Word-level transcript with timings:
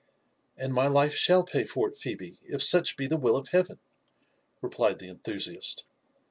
"And 0.57 0.73
my 0.73 0.87
life 0.87 1.13
shall 1.13 1.43
pay 1.43 1.63
for 1.63 1.87
it, 1.87 1.95
Phebe, 1.95 2.39
if 2.41 2.63
such 2.63 2.97
be 2.97 3.05
the 3.05 3.17
will 3.17 3.35
of 3.37 3.49
Heaven," 3.49 3.77
replied 4.63 4.97
the 4.97 5.09
enthusiast. 5.09 5.85